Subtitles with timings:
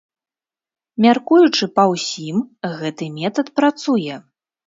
[1.05, 2.37] Мяркуючы па ўсім,
[2.79, 4.15] гэты метад працуе.